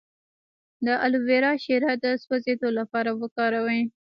[0.85, 3.81] د الوویرا شیره د سوځیدو لپاره وکاروئ